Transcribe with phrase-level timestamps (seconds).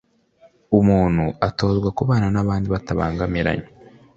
[0.79, 3.67] umuntu atozwa kubana n’abandi batabangamiranye